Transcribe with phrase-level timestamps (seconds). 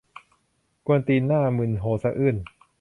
[0.87, 2.35] กวนตีน หน้ามึน โฮสะอื้น